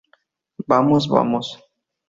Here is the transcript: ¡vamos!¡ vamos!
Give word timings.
¡vamos!¡ 0.65 1.07
vamos! 1.11 1.59